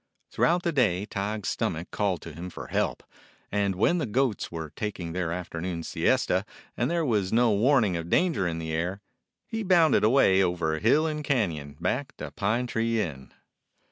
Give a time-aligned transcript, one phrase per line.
[0.31, 3.03] Throughout the day Tige's stomach called to him for help,
[3.51, 6.43] and when the goats were tak ing their afternoon siesta
[6.75, 9.01] and there was no warning of danger in the air,
[9.45, 13.31] he bounded away over hill and canon, back to Pine Tree Inn.